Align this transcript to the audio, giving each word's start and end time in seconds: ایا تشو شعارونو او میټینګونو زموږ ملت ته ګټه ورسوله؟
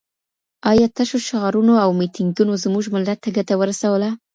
ایا 0.71 0.87
تشو 0.95 1.17
شعارونو 1.27 1.73
او 1.83 1.89
میټینګونو 1.99 2.53
زموږ 2.63 2.85
ملت 2.95 3.17
ته 3.23 3.29
ګټه 3.37 3.55
ورسوله؟ 3.57 4.09